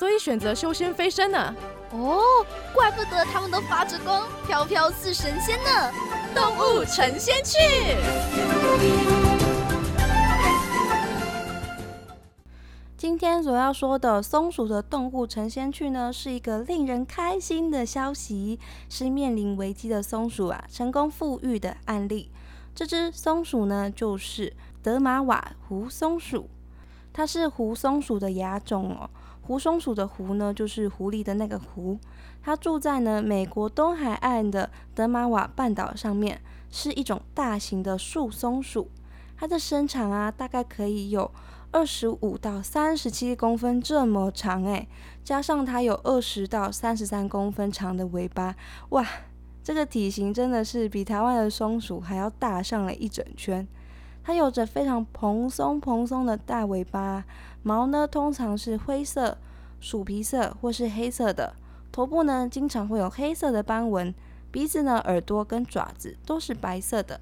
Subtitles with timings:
[0.00, 1.54] 所以选择修仙飞升呢？
[1.92, 2.22] 哦，
[2.72, 5.92] 怪不得他们都发着光，飘飘似神仙呢！
[6.34, 7.58] 动物成仙去。
[12.96, 22.30] 今天所要说的松鼠的动物成仙去呢，是一个令人开心的消息，是面临危机的松鼠啊成功富裕的案例。
[22.74, 26.48] 这只松鼠呢，就是德玛瓦胡松鼠，
[27.12, 29.10] 它是胡松鼠的亚种哦。
[29.42, 31.98] 狐松鼠的狐呢，就是狐狸的那个狐。
[32.42, 38.90] 它住在呢美国东海岸的德玛瓦半岛上面，是一种大型的树松鼠。
[39.36, 41.30] 它的身长啊，大概可以有
[41.72, 44.88] 二十五到三十七公分这么长诶，
[45.24, 48.54] 加上它有二十到三十三公分长的尾巴，
[48.90, 49.06] 哇，
[49.62, 53.66] 这个体型真的是比台湾的松鼠还要大上了一整圈。
[54.22, 57.24] 它有着非常蓬松蓬松的大尾巴。
[57.62, 59.36] 毛呢，通常是灰色、
[59.80, 61.54] 鼠皮色或是黑色的。
[61.92, 64.14] 头部呢，经常会有黑色的斑纹。
[64.50, 67.20] 鼻子呢，耳朵跟爪子都是白色的。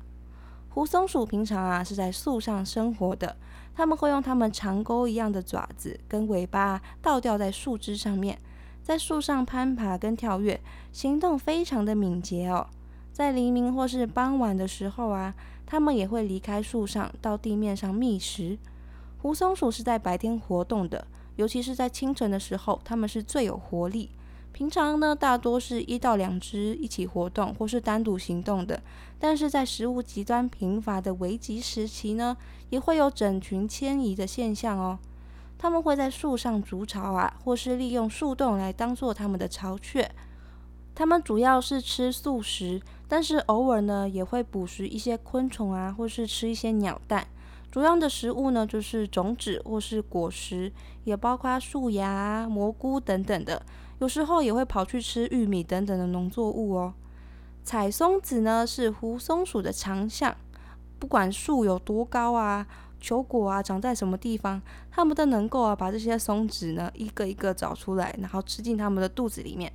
[0.68, 3.36] 胡松鼠平常啊是在树上生活的，
[3.74, 8.38] 它们会用它们长钩一样的爪子跟尾巴倒吊在树枝上面，
[8.82, 10.60] 在树上攀爬跟跳跃，
[10.92, 12.66] 行动非常的敏捷哦。
[13.12, 15.34] 在黎明或是傍晚的时候啊，
[15.70, 18.56] 它们也会离开树上到地面上觅食。
[19.20, 24.08] 胡松鼠是在白天活动的，尤其是在清晨的时候，它们是最有活力。
[24.50, 28.82] 平常呢，大多是一到两只一起活动，或是单独行动的。
[29.18, 32.34] 但是在食物极端贫乏的危急时期呢，
[32.70, 34.98] 也会有整群迁移的现象哦。
[35.58, 40.10] 它们会在树上筑巢啊，或是利用树洞来当做它们的巢穴。
[40.94, 47.26] 它们主要是吃素食，但是偶尔呢，也会捕食一些昆虫啊，或是吃一些鸟蛋。
[47.70, 50.72] 主要的食物呢，就是种子或是果实，
[51.04, 53.62] 也包括树芽、蘑菇等等的。
[53.98, 56.94] 有时候也会跑去吃玉米等等的农作物哦。
[57.64, 60.36] 采松子呢，是胡松鼠的长项。
[60.98, 62.66] 不管树有多高啊，
[63.00, 69.72] 球果啊长在什么地方，它们都能够啊把这些松子呢一个一个找出来，然后吃进它们的肚子里面。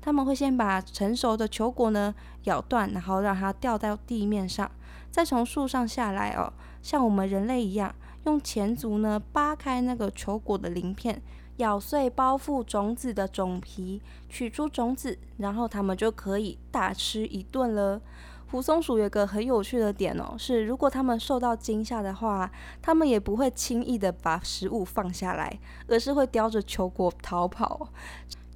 [0.00, 2.14] 他们会先把成熟的球果呢
[2.44, 4.70] 咬断，然后让它掉到地面上，
[5.10, 6.52] 再从树上下来哦。
[6.80, 11.20] 像我们人类一样，用前足呢扒开那个球果的鳞片，
[11.56, 18.00] 咬碎包覆种子的种皮，取出种子，然后它们就可以大吃一顿了。
[18.48, 22.48] 胡松鼠有个很有趣的点哦，是如果它们受到惊吓的话，
[22.80, 25.58] 它们也不会轻易的把食物放下来，
[25.88, 27.88] 而是会叼着球果逃跑。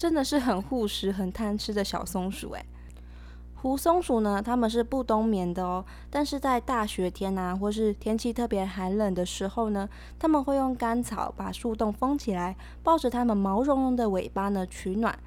[0.01, 2.65] 真的是很护食、很贪吃的小松鼠诶。
[3.57, 9.87] 胡松鼠呢，它们是不冬眠的哦，但是在大雪天啊，或是天气特别寒冷的时候呢，
[10.19, 15.19] 它们会用干草把树洞封起来，抱着它们毛茸茸的尾巴呢取暖，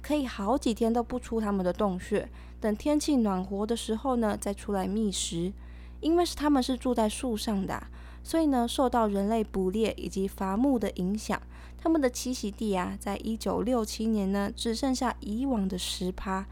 [0.00, 2.26] 可以好几天都不出它们的洞穴，
[2.58, 5.52] 等天气暖和的时候呢，再出来觅食。
[6.00, 7.80] 因为是它们是住在树上的，
[8.22, 11.40] 所以呢，受到人类捕猎以及伐木的影响，
[11.78, 16.46] 它们的栖息地啊，在一九六七年呢，只剩下以往的十趴。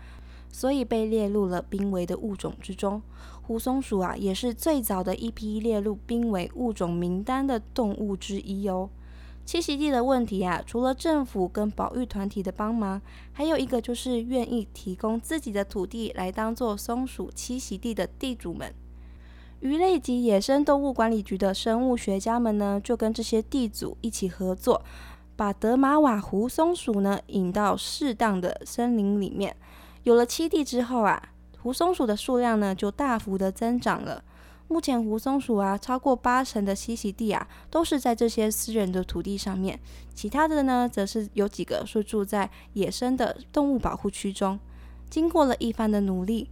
[0.53, 3.01] 所以被列入了濒危的物种之中。
[3.43, 8.91] 胡松鼠啊，也是最早的一批列入濒危物种名单的动物之一哦。
[9.47, 13.01] 栖息地的问题啊，除了政府跟保育团体的帮忙，
[13.33, 18.75] 还有一个就是愿意提供自己的土地来当做松鼠栖息地的地主们。
[19.61, 24.83] 鱼类及野生动物管理局的生物学家们呢，就跟这些地主一起合作，
[25.37, 29.55] 把德玛瓦胡松鼠呢引到适当的森林里面。
[30.05, 31.23] 有了栖地之后啊，
[31.63, 34.25] 胡松鼠的数量呢就大幅的增长了。
[34.69, 39.79] 目前胡松鼠啊，超过八成的栖息地啊都是在这些私人的土地上面，
[40.15, 44.59] 其他的呢则是有几个是住在野生的动物保护区中。
[45.11, 46.49] 经过了一番的努力，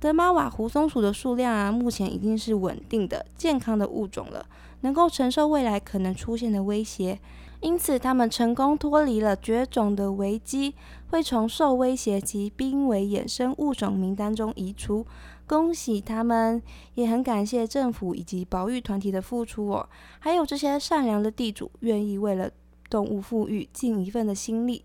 [0.00, 4.46] 德玛瓦胡松鼠的数量啊，目前已经是稳定的、健康的物种了，
[4.80, 7.20] 能够承受未来可能出现的威胁。
[7.60, 10.74] 因此，它们成功脱离了绝种的危机，
[11.10, 15.06] 会从受威胁及濒危衍生物种名单中移除。
[15.46, 16.62] 恭喜他们！
[16.94, 19.86] 也很感谢政府以及保育团体的付出哦，
[20.18, 22.50] 还有这些善良的地主愿意为了
[22.88, 24.82] 动物富裕尽一份的心力。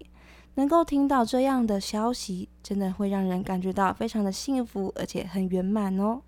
[0.55, 6.21] 能够听到这样的消息，真的会让人感觉到非常的幸福，而且很圆满哦。